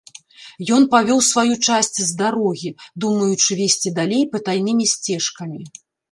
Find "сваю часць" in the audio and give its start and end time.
1.31-1.99